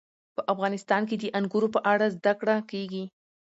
[0.35, 3.03] په افغانستان کې د انګورو په اړه زده کړه کېږي.